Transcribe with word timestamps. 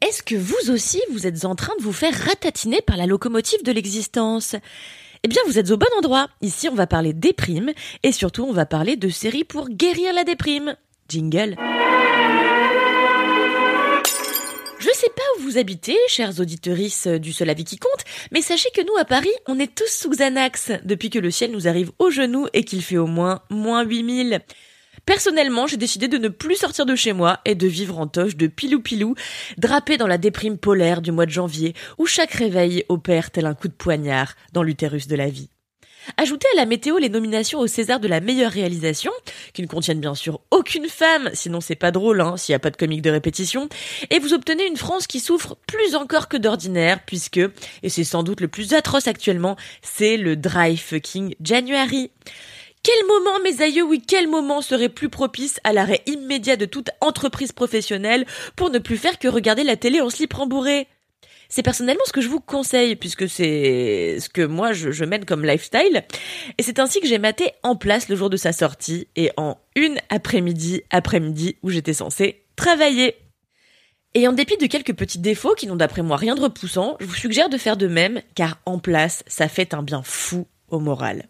Est-ce 0.00 0.22
que 0.22 0.36
vous 0.36 0.70
aussi, 0.70 1.02
vous 1.10 1.26
êtes 1.26 1.44
en 1.44 1.56
train 1.56 1.74
de 1.78 1.82
vous 1.82 1.92
faire 1.92 2.14
ratatiner 2.14 2.80
par 2.82 2.96
la 2.96 3.06
locomotive 3.06 3.64
de 3.64 3.72
l'existence? 3.72 4.54
Eh 5.24 5.28
bien, 5.28 5.42
vous 5.46 5.58
êtes 5.58 5.72
au 5.72 5.76
bon 5.76 5.88
endroit. 5.98 6.28
Ici, 6.40 6.68
on 6.68 6.74
va 6.76 6.86
parler 6.86 7.12
déprime 7.12 7.72
et 8.04 8.12
surtout, 8.12 8.44
on 8.44 8.52
va 8.52 8.64
parler 8.64 8.94
de 8.94 9.08
séries 9.08 9.42
pour 9.42 9.68
guérir 9.68 10.14
la 10.14 10.22
déprime. 10.22 10.76
Jingle. 11.08 11.56
Je 14.78 14.88
sais 14.94 15.10
pas 15.16 15.22
où 15.36 15.42
vous 15.42 15.58
habitez, 15.58 15.96
chers 16.06 16.38
auditorices 16.38 17.08
du 17.08 17.32
seul 17.32 17.50
avis 17.50 17.64
qui 17.64 17.78
compte, 17.78 18.04
mais 18.30 18.40
sachez 18.40 18.68
que 18.72 18.82
nous, 18.82 18.96
à 19.00 19.04
Paris, 19.04 19.32
on 19.48 19.58
est 19.58 19.74
tous 19.74 19.90
sous 19.90 20.10
Xanax 20.10 20.70
depuis 20.84 21.10
que 21.10 21.18
le 21.18 21.32
ciel 21.32 21.50
nous 21.50 21.66
arrive 21.66 21.90
au 21.98 22.10
genou 22.10 22.46
et 22.52 22.62
qu'il 22.62 22.84
fait 22.84 22.98
au 22.98 23.08
moins 23.08 23.40
moins 23.50 23.82
8000. 23.82 24.42
Personnellement, 25.08 25.66
j'ai 25.66 25.78
décidé 25.78 26.06
de 26.06 26.18
ne 26.18 26.28
plus 26.28 26.56
sortir 26.56 26.84
de 26.84 26.94
chez 26.94 27.14
moi 27.14 27.40
et 27.46 27.54
de 27.54 27.66
vivre 27.66 27.98
en 27.98 28.06
toche 28.06 28.36
de 28.36 28.46
pilou-pilou, 28.46 29.14
drapé 29.56 29.96
dans 29.96 30.06
la 30.06 30.18
déprime 30.18 30.58
polaire 30.58 31.00
du 31.00 31.12
mois 31.12 31.24
de 31.24 31.30
janvier, 31.30 31.72
où 31.96 32.04
chaque 32.04 32.32
réveil 32.32 32.84
opère 32.90 33.30
tel 33.30 33.46
un 33.46 33.54
coup 33.54 33.68
de 33.68 33.72
poignard 33.72 34.34
dans 34.52 34.62
l'utérus 34.62 35.08
de 35.08 35.16
la 35.16 35.30
vie. 35.30 35.48
Ajoutez 36.18 36.46
à 36.52 36.56
la 36.56 36.66
météo 36.66 36.98
les 36.98 37.08
nominations 37.08 37.58
au 37.58 37.66
César 37.66 38.00
de 38.00 38.08
la 38.08 38.20
meilleure 38.20 38.52
réalisation, 38.52 39.10
qui 39.54 39.62
ne 39.62 39.66
contiennent 39.66 39.98
bien 39.98 40.14
sûr 40.14 40.42
aucune 40.50 40.90
femme, 40.90 41.30
sinon 41.32 41.62
c'est 41.62 41.74
pas 41.74 41.90
drôle, 41.90 42.20
hein, 42.20 42.36
s'il 42.36 42.52
n'y 42.52 42.56
a 42.56 42.60
pas 42.60 42.70
de 42.70 42.76
comique 42.76 43.00
de 43.00 43.10
répétition, 43.10 43.70
et 44.10 44.18
vous 44.18 44.34
obtenez 44.34 44.66
une 44.66 44.76
France 44.76 45.06
qui 45.06 45.20
souffre 45.20 45.56
plus 45.66 45.94
encore 45.94 46.28
que 46.28 46.36
d'ordinaire, 46.36 47.00
puisque, 47.06 47.40
et 47.82 47.88
c'est 47.88 48.04
sans 48.04 48.22
doute 48.22 48.42
le 48.42 48.48
plus 48.48 48.74
atroce 48.74 49.08
actuellement, 49.08 49.56
c'est 49.80 50.18
le 50.18 50.36
dry 50.36 50.76
fucking 50.76 51.34
January. 51.40 52.10
Quel 52.88 53.06
moment, 53.06 53.38
mes 53.44 53.60
aïeux, 53.60 53.82
oui, 53.82 54.00
quel 54.00 54.28
moment 54.28 54.62
serait 54.62 54.88
plus 54.88 55.10
propice 55.10 55.60
à 55.62 55.74
l'arrêt 55.74 56.00
immédiat 56.06 56.56
de 56.56 56.64
toute 56.64 56.88
entreprise 57.02 57.52
professionnelle 57.52 58.24
pour 58.56 58.70
ne 58.70 58.78
plus 58.78 58.96
faire 58.96 59.18
que 59.18 59.28
regarder 59.28 59.62
la 59.62 59.76
télé 59.76 60.00
en 60.00 60.08
slip 60.08 60.32
rembourré? 60.32 60.88
C'est 61.50 61.62
personnellement 61.62 62.06
ce 62.06 62.14
que 62.14 62.22
je 62.22 62.28
vous 62.28 62.40
conseille, 62.40 62.96
puisque 62.96 63.28
c'est 63.28 64.16
ce 64.20 64.30
que 64.30 64.40
moi 64.40 64.72
je, 64.72 65.04
mène 65.04 65.26
comme 65.26 65.44
lifestyle. 65.44 66.02
Et 66.56 66.62
c'est 66.62 66.78
ainsi 66.78 67.02
que 67.02 67.06
j'ai 67.06 67.18
maté 67.18 67.50
en 67.62 67.76
place 67.76 68.08
le 68.08 68.16
jour 68.16 68.30
de 68.30 68.38
sa 68.38 68.52
sortie 68.52 69.06
et 69.16 69.32
en 69.36 69.58
une 69.76 69.98
après-midi, 70.08 70.80
après-midi 70.88 71.56
où 71.62 71.68
j'étais 71.68 71.92
censée 71.92 72.46
travailler. 72.56 73.16
Et 74.14 74.26
en 74.26 74.32
dépit 74.32 74.56
de 74.56 74.64
quelques 74.64 74.94
petits 74.94 75.18
défauts 75.18 75.54
qui 75.54 75.66
n'ont 75.66 75.76
d'après 75.76 76.00
moi 76.00 76.16
rien 76.16 76.36
de 76.36 76.40
repoussant, 76.40 76.96
je 77.00 77.04
vous 77.04 77.14
suggère 77.14 77.50
de 77.50 77.58
faire 77.58 77.76
de 77.76 77.86
même, 77.86 78.22
car 78.34 78.62
en 78.64 78.78
place, 78.78 79.24
ça 79.26 79.46
fait 79.46 79.74
un 79.74 79.82
bien 79.82 80.00
fou 80.02 80.46
au 80.70 80.80
moral. 80.80 81.28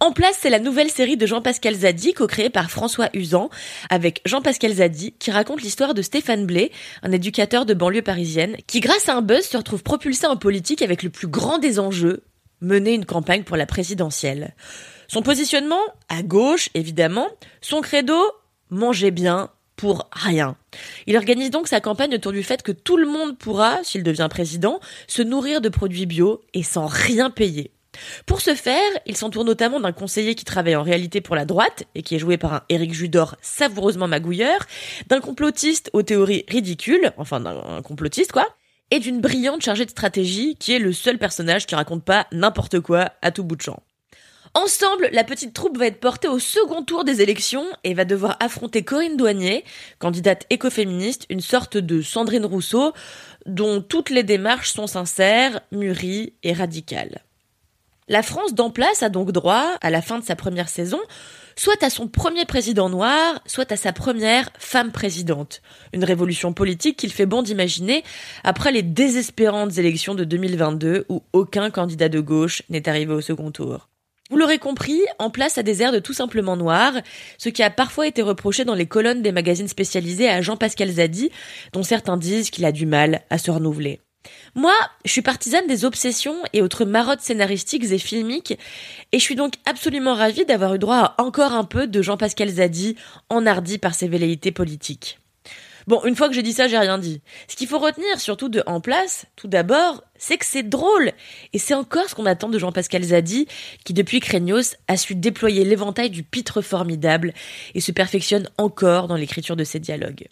En 0.00 0.12
place, 0.12 0.38
c'est 0.40 0.50
la 0.50 0.58
nouvelle 0.58 0.90
série 0.90 1.16
de 1.16 1.26
Jean-Pascal 1.26 1.74
Zadi, 1.74 2.12
co-créée 2.12 2.50
par 2.50 2.70
François 2.70 3.08
Usan, 3.14 3.50
avec 3.90 4.20
Jean-Pascal 4.24 4.72
Zadi, 4.72 5.12
qui 5.18 5.30
raconte 5.30 5.62
l'histoire 5.62 5.94
de 5.94 6.02
Stéphane 6.02 6.46
Blé, 6.46 6.72
un 7.02 7.12
éducateur 7.12 7.66
de 7.66 7.74
banlieue 7.74 8.02
parisienne, 8.02 8.56
qui 8.66 8.80
grâce 8.80 9.08
à 9.08 9.14
un 9.14 9.22
buzz 9.22 9.44
se 9.44 9.56
retrouve 9.56 9.82
propulsé 9.82 10.26
en 10.26 10.36
politique 10.36 10.82
avec 10.82 11.02
le 11.02 11.10
plus 11.10 11.28
grand 11.28 11.58
des 11.58 11.78
enjeux, 11.78 12.24
mener 12.60 12.94
une 12.94 13.06
campagne 13.06 13.44
pour 13.44 13.56
la 13.56 13.66
présidentielle. 13.66 14.54
Son 15.08 15.22
positionnement, 15.22 15.80
à 16.08 16.22
gauche 16.22 16.68
évidemment, 16.74 17.28
son 17.60 17.80
credo, 17.80 18.20
manger 18.70 19.10
bien, 19.10 19.50
pour 19.76 20.08
rien. 20.12 20.56
Il 21.06 21.16
organise 21.16 21.50
donc 21.50 21.68
sa 21.68 21.80
campagne 21.80 22.14
autour 22.14 22.32
du 22.32 22.42
fait 22.42 22.62
que 22.62 22.72
tout 22.72 22.96
le 22.96 23.06
monde 23.06 23.38
pourra, 23.38 23.84
s'il 23.84 24.02
devient 24.02 24.28
président, 24.30 24.80
se 25.06 25.22
nourrir 25.22 25.60
de 25.60 25.68
produits 25.68 26.06
bio 26.06 26.40
et 26.54 26.62
sans 26.62 26.86
rien 26.86 27.30
payer. 27.30 27.70
Pour 28.26 28.40
ce 28.40 28.54
faire, 28.54 28.90
il 29.06 29.16
s'entoure 29.16 29.44
notamment 29.44 29.80
d'un 29.80 29.92
conseiller 29.92 30.34
qui 30.34 30.44
travaille 30.44 30.76
en 30.76 30.82
réalité 30.82 31.20
pour 31.20 31.36
la 31.36 31.44
droite 31.44 31.84
et 31.94 32.02
qui 32.02 32.14
est 32.14 32.18
joué 32.18 32.36
par 32.36 32.54
un 32.54 32.62
Éric 32.68 32.92
Judor 32.92 33.36
savoureusement 33.42 34.08
magouilleur, 34.08 34.60
d'un 35.08 35.20
complotiste 35.20 35.90
aux 35.92 36.02
théories 36.02 36.44
ridicules, 36.48 37.12
enfin 37.16 37.40
d'un 37.40 37.82
complotiste 37.82 38.32
quoi, 38.32 38.46
et 38.90 38.98
d'une 38.98 39.20
brillante 39.20 39.62
chargée 39.62 39.84
de 39.84 39.90
stratégie 39.90 40.56
qui 40.56 40.72
est 40.72 40.78
le 40.78 40.92
seul 40.92 41.18
personnage 41.18 41.66
qui 41.66 41.74
raconte 41.74 42.04
pas 42.04 42.26
n'importe 42.32 42.80
quoi 42.80 43.10
à 43.22 43.30
tout 43.30 43.44
bout 43.44 43.56
de 43.56 43.62
champ. 43.62 43.82
Ensemble, 44.54 45.10
la 45.12 45.22
petite 45.22 45.52
troupe 45.52 45.76
va 45.76 45.86
être 45.86 46.00
portée 46.00 46.28
au 46.28 46.38
second 46.38 46.82
tour 46.82 47.04
des 47.04 47.20
élections 47.20 47.66
et 47.84 47.92
va 47.92 48.06
devoir 48.06 48.38
affronter 48.40 48.84
Corinne 48.84 49.18
Douanier, 49.18 49.64
candidate 49.98 50.46
écoféministe, 50.48 51.26
une 51.28 51.42
sorte 51.42 51.76
de 51.76 52.00
Sandrine 52.00 52.46
Rousseau, 52.46 52.94
dont 53.44 53.82
toutes 53.82 54.08
les 54.08 54.22
démarches 54.22 54.72
sont 54.72 54.86
sincères, 54.86 55.60
mûries 55.72 56.32
et 56.42 56.54
radicales. 56.54 57.25
La 58.08 58.22
France 58.22 58.54
d'en 58.54 58.70
place 58.70 59.02
a 59.02 59.08
donc 59.08 59.32
droit, 59.32 59.76
à 59.80 59.90
la 59.90 60.00
fin 60.00 60.20
de 60.20 60.24
sa 60.24 60.36
première 60.36 60.68
saison, 60.68 61.00
soit 61.56 61.82
à 61.82 61.90
son 61.90 62.06
premier 62.06 62.44
président 62.44 62.88
noir, 62.88 63.40
soit 63.46 63.72
à 63.72 63.76
sa 63.76 63.92
première 63.92 64.48
femme 64.60 64.92
présidente. 64.92 65.60
Une 65.92 66.04
révolution 66.04 66.52
politique 66.52 66.96
qu'il 66.96 67.12
fait 67.12 67.26
bon 67.26 67.42
d'imaginer 67.42 68.04
après 68.44 68.70
les 68.70 68.84
désespérantes 68.84 69.78
élections 69.78 70.14
de 70.14 70.22
2022 70.22 71.06
où 71.08 71.24
aucun 71.32 71.70
candidat 71.70 72.08
de 72.08 72.20
gauche 72.20 72.62
n'est 72.68 72.88
arrivé 72.88 73.12
au 73.12 73.20
second 73.20 73.50
tour. 73.50 73.88
Vous 74.30 74.36
l'aurez 74.36 74.58
compris, 74.58 75.00
en 75.18 75.30
place 75.30 75.58
a 75.58 75.64
des 75.64 75.82
airs 75.82 75.92
de 75.92 75.98
tout 75.98 76.12
simplement 76.12 76.56
noir, 76.56 76.92
ce 77.38 77.48
qui 77.48 77.64
a 77.64 77.70
parfois 77.70 78.06
été 78.06 78.22
reproché 78.22 78.64
dans 78.64 78.74
les 78.74 78.86
colonnes 78.86 79.22
des 79.22 79.32
magazines 79.32 79.66
spécialisés 79.66 80.28
à 80.28 80.42
Jean-Pascal 80.42 80.90
Zadi, 80.90 81.30
dont 81.72 81.82
certains 81.82 82.16
disent 82.16 82.50
qu'il 82.50 82.66
a 82.66 82.72
du 82.72 82.86
mal 82.86 83.22
à 83.30 83.38
se 83.38 83.50
renouveler. 83.50 84.00
Moi, 84.54 84.74
je 85.04 85.12
suis 85.12 85.22
partisane 85.22 85.66
des 85.66 85.84
obsessions 85.84 86.36
et 86.52 86.62
autres 86.62 86.84
marottes 86.84 87.20
scénaristiques 87.20 87.84
et 87.84 87.98
filmiques, 87.98 88.58
et 89.12 89.18
je 89.18 89.22
suis 89.22 89.34
donc 89.34 89.54
absolument 89.64 90.14
ravie 90.14 90.44
d'avoir 90.44 90.74
eu 90.74 90.78
droit 90.78 90.96
à 90.96 91.22
encore 91.22 91.52
un 91.52 91.64
peu 91.64 91.86
de 91.86 92.02
Jean-Pascal 92.02 92.48
Zadi, 92.48 92.96
enhardi 93.30 93.78
par 93.78 93.94
ses 93.94 94.08
velléités 94.08 94.52
politiques. 94.52 95.18
Bon, 95.86 96.02
une 96.04 96.16
fois 96.16 96.28
que 96.28 96.34
j'ai 96.34 96.42
dit 96.42 96.52
ça, 96.52 96.66
j'ai 96.66 96.78
rien 96.78 96.98
dit. 96.98 97.20
Ce 97.46 97.54
qu'il 97.54 97.68
faut 97.68 97.78
retenir, 97.78 98.18
surtout 98.18 98.48
de 98.48 98.60
En 98.66 98.80
Place, 98.80 99.26
tout 99.36 99.46
d'abord, 99.46 100.02
c'est 100.16 100.36
que 100.36 100.44
c'est 100.44 100.64
drôle. 100.64 101.12
Et 101.52 101.60
c'est 101.60 101.74
encore 101.74 102.08
ce 102.08 102.16
qu'on 102.16 102.26
attend 102.26 102.48
de 102.48 102.58
Jean-Pascal 102.58 103.04
Zadi, 103.04 103.46
qui 103.84 103.94
depuis 103.94 104.18
Craignos 104.18 104.74
a 104.88 104.96
su 104.96 105.14
déployer 105.14 105.64
l'éventail 105.64 106.10
du 106.10 106.24
pitre 106.24 106.60
formidable 106.60 107.32
et 107.76 107.80
se 107.80 107.92
perfectionne 107.92 108.48
encore 108.58 109.06
dans 109.06 109.14
l'écriture 109.14 109.54
de 109.54 109.62
ses 109.62 109.78
dialogues. 109.78 110.26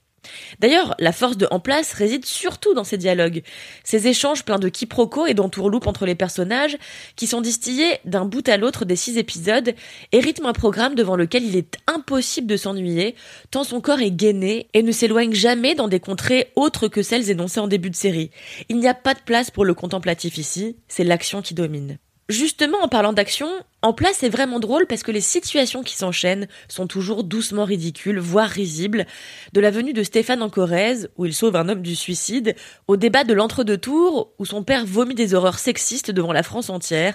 D'ailleurs, 0.61 0.95
la 0.99 1.13
force 1.13 1.37
de 1.37 1.47
En 1.51 1.61
Place 1.61 1.93
réside 1.93 2.25
surtout 2.25 2.75
dans 2.75 2.85
ces 2.85 2.99
dialogues, 2.99 3.43
ces 3.83 4.09
échanges 4.09 4.45
pleins 4.45 4.59
de 4.59 4.69
quiproquos 4.69 5.27
et 5.27 5.35
d'entourloupes 5.35 5.87
entre 5.87 6.07
les 6.07 6.15
personnages, 6.15 6.77
qui 7.17 7.27
sont 7.27 7.41
distillés 7.41 7.99
d'un 8.05 8.25
bout 8.25 8.49
à 8.49 8.57
l'autre 8.57 8.85
des 8.85 8.97
six 8.97 9.19
épisodes 9.19 9.75
et 10.13 10.21
rythment 10.21 10.49
un 10.49 10.53
programme 10.53 10.95
devant 10.95 11.17
lequel 11.17 11.45
il 11.45 11.57
est 11.57 11.77
impossible 11.87 12.47
de 12.47 12.57
s'ennuyer, 12.57 13.15
tant 13.51 13.65
son 13.65 13.81
corps 13.81 14.01
est 14.01 14.11
gainé 14.11 14.69
et 14.75 14.83
ne 14.83 14.93
s'éloigne 14.93 15.35
jamais 15.35 15.75
dans 15.75 15.89
des 15.89 16.01
contrées 16.01 16.53
autres 16.57 16.89
que 16.89 17.03
celles 17.03 17.31
énoncées 17.31 17.61
en 17.61 17.69
début 17.69 17.91
de 17.91 17.97
série. 17.97 18.31
Il 18.69 18.79
n'y 18.79 18.89
a 18.89 18.95
pas 18.95 19.15
de 19.15 19.21
place 19.21 19.51
pour 19.51 19.65
le 19.65 19.75
contemplatif 19.75 20.39
ici, 20.39 20.77
c'est 20.89 21.05
l'action 21.05 21.43
qui 21.43 21.55
domine. 21.55 21.99
Justement, 22.31 22.79
en 22.83 22.89
parlant 22.89 23.13
d'action, 23.13 23.49
en 23.83 23.93
place 23.93 24.17
c'est 24.21 24.31
vraiment 24.31 24.59
drôle 24.59 24.87
parce 24.87 25.03
que 25.03 25.11
les 25.11 25.21
situations 25.21 25.83
qui 25.83 25.95
s'enchaînent 25.95 26.49
sont 26.69 26.87
toujours 26.87 27.23
doucement 27.23 27.67
ridicules, 27.67 28.19
voire 28.19 28.49
risibles. 28.49 29.05
De 29.53 29.61
la 29.61 29.71
venue 29.71 29.93
de 29.93 30.03
Stéphane 30.03 30.43
en 30.43 30.49
Corrèze, 30.49 31.11
où 31.19 31.27
il 31.27 31.35
sauve 31.35 31.55
un 31.57 31.69
homme 31.69 31.83
du 31.83 31.95
suicide, 31.95 32.57
au 32.89 32.97
débat 32.97 33.25
de 33.25 33.35
l'entre-deux 33.35 33.77
tours, 33.77 34.33
où 34.39 34.47
son 34.47 34.63
père 34.63 34.87
vomit 34.87 35.15
des 35.15 35.35
horreurs 35.35 35.59
sexistes 35.59 36.11
devant 36.11 36.33
la 36.33 36.43
France 36.43 36.71
entière. 36.71 37.15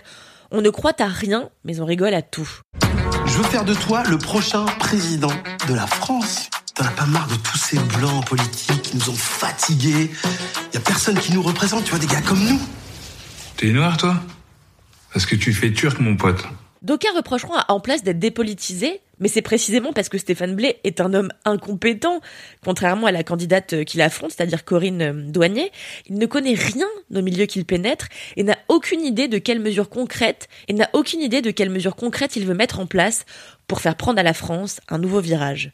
On 0.52 0.62
ne 0.62 0.70
croit 0.70 1.02
à 1.02 1.08
rien, 1.08 1.50
mais 1.64 1.80
on 1.80 1.86
rigole 1.86 2.14
à 2.14 2.22
tout. 2.22 2.50
Je 3.26 3.38
veux 3.38 3.44
faire 3.46 3.66
de 3.66 3.74
toi 3.74 4.04
le 4.04 4.20
prochain 4.20 4.66
président 4.78 5.34
de 5.68 5.74
la 5.74 5.88
France. 5.88 6.50
T'en 6.76 6.86
as 6.86 6.92
pas 6.92 7.06
marre 7.08 7.28
de 7.28 7.36
tous 7.36 7.58
ces 7.58 7.80
blancs 7.98 8.28
politiques 8.28 8.84
qui 8.84 8.96
nous 8.96 9.10
ont 9.10 9.16
fatigués? 9.16 10.12
Y 10.72 10.78
a 10.78 10.80
personne 10.80 11.20
qui 11.20 11.34
nous 11.34 11.42
représente, 11.42 11.84
tu 11.84 11.90
vois, 11.90 12.00
des 12.00 12.08
gars 12.08 12.22
comme 12.22 12.44
nous. 12.44 12.60
T'es 13.58 13.72
noir, 13.72 13.98
toi? 13.98 14.16
Parce 15.14 15.26
que 15.26 15.36
tu 15.36 15.54
fais 15.54 15.72
turc, 15.72 16.00
mon 16.00 16.16
pote. 16.16 16.46
D'aucuns 16.82 17.14
reprocheront 17.14 17.56
à 17.56 17.74
En 17.74 17.82
Place 17.82 18.04
d'être 18.04 18.20
dépolitisé, 18.20 19.02
mais 19.20 19.28
c'est 19.28 19.42
précisément 19.42 19.92
parce 19.92 20.08
que 20.08 20.18
Stéphane 20.18 20.56
Blé 20.56 20.78
est 20.86 21.02
un 21.02 21.14
homme 21.14 21.30
incompétent, 21.44 22.22
contrairement 22.64 23.08
à 23.08 23.12
la 23.12 23.24
candidate 23.24 23.84
qu'il 23.84 24.00
affronte, 24.02 24.32
c'est-à-dire 24.32 24.64
Corinne 24.64 25.02
euh, 25.02 25.14
Douanier. 25.14 25.72
Il 26.08 26.18
ne 26.18 26.26
connaît 26.26 26.54
rien 26.54 26.88
au 27.14 27.22
milieu 27.22 27.46
qu'il 27.48 27.66
pénètre 27.66 28.08
et 28.38 28.44
n'a 28.44 28.58
aucune 28.70 29.02
idée 29.02 29.28
de 29.28 29.40
quelles 29.40 29.60
mesures 29.60 29.90
concrètes, 29.90 30.48
et 30.70 30.74
n'a 30.74 30.90
aucune 30.94 31.22
idée 31.22 31.42
de 31.42 31.52
quelles 31.52 31.70
mesures 31.70 31.98
concrètes 31.98 32.38
il 32.38 32.46
veut 32.46 32.54
mettre 32.54 32.80
en 32.80 32.86
place 32.86 33.26
pour 33.68 33.82
faire 33.82 33.96
prendre 33.96 34.20
à 34.20 34.24
la 34.24 34.34
France 34.34 34.80
un 34.88 35.00
nouveau 35.00 35.20
virage. 35.20 35.72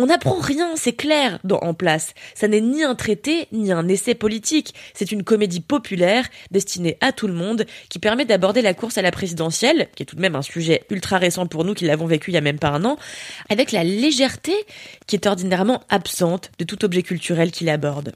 On 0.00 0.06
n'apprend 0.06 0.38
rien, 0.38 0.76
c'est 0.76 0.92
clair, 0.92 1.40
dans 1.42 1.58
En 1.58 1.74
place. 1.74 2.14
Ça 2.36 2.46
n'est 2.46 2.60
ni 2.60 2.84
un 2.84 2.94
traité, 2.94 3.48
ni 3.50 3.72
un 3.72 3.88
essai 3.88 4.14
politique. 4.14 4.72
C'est 4.94 5.10
une 5.10 5.24
comédie 5.24 5.58
populaire, 5.58 6.28
destinée 6.52 6.96
à 7.00 7.10
tout 7.10 7.26
le 7.26 7.32
monde, 7.32 7.66
qui 7.88 7.98
permet 7.98 8.24
d'aborder 8.24 8.62
la 8.62 8.74
course 8.74 8.96
à 8.96 9.02
la 9.02 9.10
présidentielle, 9.10 9.88
qui 9.96 10.04
est 10.04 10.06
tout 10.06 10.14
de 10.14 10.20
même 10.20 10.36
un 10.36 10.42
sujet 10.42 10.84
ultra 10.88 11.18
récent 11.18 11.48
pour 11.48 11.64
nous 11.64 11.74
qui 11.74 11.84
l'avons 11.84 12.06
vécu 12.06 12.30
il 12.30 12.34
y 12.34 12.36
a 12.36 12.42
même 12.42 12.60
pas 12.60 12.68
un 12.68 12.84
an, 12.84 12.96
avec 13.50 13.72
la 13.72 13.82
légèreté 13.82 14.54
qui 15.08 15.16
est 15.16 15.26
ordinairement 15.26 15.82
absente 15.88 16.52
de 16.60 16.64
tout 16.64 16.84
objet 16.84 17.02
culturel 17.02 17.50
qu'il 17.50 17.68
aborde. 17.68 18.12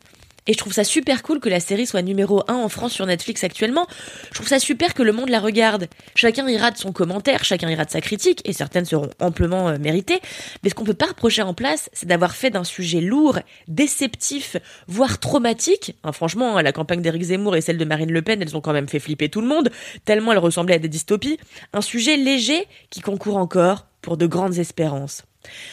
Et 0.46 0.54
je 0.54 0.58
trouve 0.58 0.72
ça 0.72 0.82
super 0.82 1.22
cool 1.22 1.38
que 1.38 1.48
la 1.48 1.60
série 1.60 1.86
soit 1.86 2.02
numéro 2.02 2.42
1 2.48 2.54
en 2.54 2.68
France 2.68 2.92
sur 2.92 3.06
Netflix 3.06 3.44
actuellement. 3.44 3.86
Je 4.30 4.34
trouve 4.34 4.48
ça 4.48 4.58
super 4.58 4.94
que 4.94 5.02
le 5.02 5.12
monde 5.12 5.28
la 5.28 5.38
regarde. 5.38 5.88
Chacun 6.14 6.48
ira 6.48 6.70
de 6.70 6.76
son 6.76 6.92
commentaire, 6.92 7.44
chacun 7.44 7.68
ira 7.68 7.84
de 7.84 7.90
sa 7.90 8.00
critique, 8.00 8.42
et 8.44 8.52
certaines 8.52 8.84
seront 8.84 9.10
amplement 9.20 9.68
euh, 9.68 9.78
méritées. 9.78 10.20
Mais 10.62 10.70
ce 10.70 10.74
qu'on 10.74 10.84
peut 10.84 10.94
pas 10.94 11.06
reprocher 11.06 11.42
en 11.42 11.54
place, 11.54 11.90
c'est 11.92 12.06
d'avoir 12.06 12.34
fait 12.34 12.50
d'un 12.50 12.64
sujet 12.64 13.00
lourd, 13.00 13.38
déceptif, 13.68 14.56
voire 14.88 15.20
traumatique. 15.20 15.96
Hein, 16.02 16.12
franchement, 16.12 16.60
la 16.60 16.72
campagne 16.72 17.02
d'Éric 17.02 17.22
Zemmour 17.22 17.54
et 17.54 17.60
celle 17.60 17.78
de 17.78 17.84
Marine 17.84 18.10
Le 18.10 18.22
Pen, 18.22 18.42
elles 18.42 18.56
ont 18.56 18.60
quand 18.60 18.72
même 18.72 18.88
fait 18.88 18.98
flipper 19.00 19.28
tout 19.28 19.40
le 19.40 19.48
monde, 19.48 19.70
tellement 20.04 20.32
elles 20.32 20.38
ressemblaient 20.38 20.74
à 20.74 20.78
des 20.78 20.88
dystopies. 20.88 21.38
Un 21.72 21.82
sujet 21.82 22.16
léger 22.16 22.66
qui 22.90 23.00
concourt 23.00 23.36
encore 23.36 23.86
pour 24.00 24.16
de 24.16 24.26
grandes 24.26 24.58
espérances. 24.58 25.22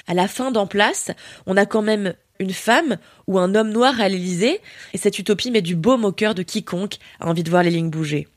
À 0.07 0.13
la 0.13 0.27
fin 0.27 0.51
d'En 0.51 0.68
place, 0.68 1.12
on 1.45 1.57
a 1.57 1.66
quand 1.66 1.81
même 1.81 2.13
une 2.39 2.54
femme 2.54 2.98
ou 3.27 3.38
un 3.38 3.54
homme 3.54 3.71
noir 3.71 4.00
à 4.00 4.10
l'Élysée, 4.10 4.62
et 4.94 4.98
cette 4.98 5.19
utopie 5.19 5.51
met 5.51 5.62
du 5.62 5.75
baume 5.75 6.06
au 6.06 6.12
cœur 6.12 6.36
de 6.36 6.44
quiconque 6.44 6.95
a 7.19 7.27
envie 7.27 7.44
de 7.44 7.50
voir 7.50 7.63
les 7.63 7.71
lignes 7.71 7.89
bouger. 7.89 8.27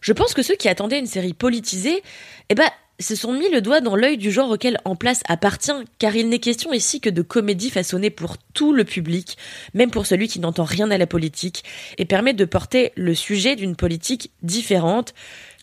Je 0.00 0.12
pense 0.12 0.34
que 0.34 0.42
ceux 0.42 0.56
qui 0.56 0.68
attendaient 0.68 0.98
une 0.98 1.06
série 1.06 1.34
politisée, 1.34 2.02
eh 2.48 2.54
ben, 2.54 2.68
se 2.98 3.14
sont 3.14 3.32
mis 3.32 3.50
le 3.50 3.60
doigt 3.60 3.80
dans 3.80 3.96
l'œil 3.96 4.16
du 4.16 4.30
genre 4.30 4.50
auquel 4.50 4.78
En 4.84 4.96
Place 4.96 5.20
appartient, 5.28 5.72
car 5.98 6.16
il 6.16 6.28
n'est 6.28 6.38
question 6.38 6.72
ici 6.72 7.00
que 7.00 7.10
de 7.10 7.22
comédie 7.22 7.70
façonnée 7.70 8.10
pour 8.10 8.36
tout 8.54 8.72
le 8.72 8.84
public, 8.84 9.36
même 9.74 9.90
pour 9.90 10.06
celui 10.06 10.28
qui 10.28 10.40
n'entend 10.40 10.64
rien 10.64 10.90
à 10.90 10.98
la 10.98 11.06
politique, 11.06 11.64
et 11.98 12.04
permet 12.04 12.32
de 12.32 12.44
porter 12.44 12.92
le 12.96 13.14
sujet 13.14 13.56
d'une 13.56 13.76
politique 13.76 14.30
différente 14.42 15.12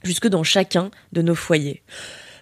jusque 0.03 0.27
dans 0.27 0.43
chacun 0.43 0.91
de 1.11 1.21
nos 1.21 1.35
foyers. 1.35 1.81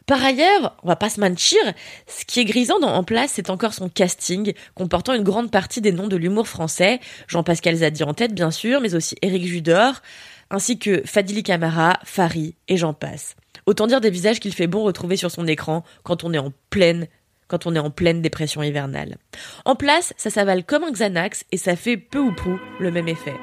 Par 0.08 0.24
ailleurs, 0.24 0.76
on 0.84 0.88
va 0.88 0.96
pas 0.96 1.10
se 1.10 1.20
mentir, 1.20 1.60
ce 2.08 2.26
qui 2.26 2.40
est 2.40 2.46
grisant 2.46 2.80
dans 2.80 2.94
En 2.94 3.04
Place, 3.04 3.32
c'est 3.34 3.50
encore 3.50 3.74
son 3.74 3.88
casting, 3.88 4.54
comportant 4.76 5.14
une 5.14 5.24
grande 5.24 5.52
partie 5.52 5.82
des 5.82 5.92
noms 5.92 6.08
de 6.08 6.18
l'humour 6.18 6.48
français, 6.48 7.00
Jean-Pascal 7.28 7.76
Zadi 7.76 8.04
en 8.04 8.14
tête 8.14 8.34
bien 8.34 8.52
sûr, 8.52 8.82
mais 8.82 8.96
aussi 8.96 9.16
Éric 9.22 9.46
Judor, 9.46 10.02
ainsi 10.50 10.80
que 10.80 11.02
Fadili 11.06 11.44
Camara, 11.44 12.00
Fari 12.04 12.56
et 12.68 12.78
j'en 12.78 12.94
passe. 12.94 13.36
Autant 13.66 13.88
dire 13.88 14.02
des 14.02 14.10
visages 14.10 14.40
qu'il 14.40 14.54
fait 14.54 14.68
bon 14.68 14.84
retrouver 14.84 15.16
sur 15.16 15.32
son 15.32 15.48
écran 15.48 15.84
quand 16.04 16.24
on 16.24 16.34
est 16.34 16.40
en 16.40 16.52
pleine 16.70 17.08
quand 17.48 17.66
on 17.66 17.76
est 17.76 17.80
en 17.80 17.90
pleine 17.90 18.22
dépression 18.22 18.64
hivernale. 18.64 19.18
En 19.66 19.76
place, 19.76 20.14
ça 20.16 20.30
s'avale 20.30 20.64
comme 20.64 20.86
un 20.86 20.92
Xanax 20.92 21.44
et 21.52 21.58
ça 21.58 21.76
fait 21.76 21.98
peu 21.98 22.20
ou 22.20 22.32
prou 22.32 22.58
le 22.80 22.92
même 22.92 23.10
effet. 23.10 23.36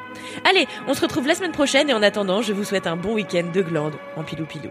Allez, 0.48 0.66
on 0.86 0.94
se 0.94 1.02
retrouve 1.02 1.26
la 1.26 1.34
semaine 1.34 1.52
prochaine 1.52 1.90
et 1.90 1.94
en 1.94 2.02
attendant, 2.02 2.40
je 2.40 2.54
vous 2.54 2.64
souhaite 2.64 2.86
un 2.86 2.96
bon 2.96 3.12
week-end 3.12 3.50
de 3.52 3.60
glande 3.60 3.96
en 4.16 4.24
pilou 4.24 4.46
pilou. 4.46 4.70